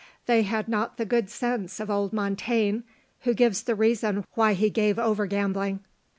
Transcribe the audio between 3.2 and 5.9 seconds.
gives the reason why he gave over gaming.